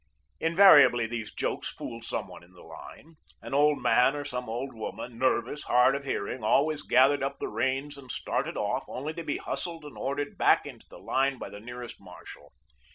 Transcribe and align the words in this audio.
Invariably 0.39 1.05
these 1.05 1.31
jokes 1.31 1.71
fooled 1.71 2.03
some 2.05 2.27
one 2.27 2.41
in 2.41 2.53
the 2.53 2.63
line. 2.63 3.17
An 3.39 3.53
old 3.53 3.79
man, 3.83 4.15
or 4.15 4.25
some 4.25 4.49
old 4.49 4.73
woman, 4.73 5.19
nervous, 5.19 5.65
hard 5.65 5.93
of 5.93 6.05
hearing, 6.05 6.43
always 6.43 6.81
gathered 6.81 7.21
up 7.21 7.37
the 7.37 7.47
reins 7.47 7.99
and 7.99 8.09
started 8.11 8.57
off, 8.57 8.85
only 8.87 9.13
to 9.13 9.23
be 9.23 9.37
hustled 9.37 9.85
and 9.85 9.95
ordered 9.95 10.39
back 10.39 10.65
into 10.65 10.87
the 10.89 10.97
line 10.97 11.37
by 11.37 11.49
the 11.49 11.59
nearest 11.59 12.01
marshal. 12.01 12.51